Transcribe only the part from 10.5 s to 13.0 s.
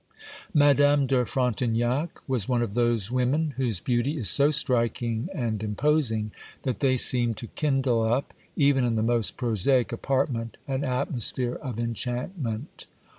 an atmosphere of enchantment.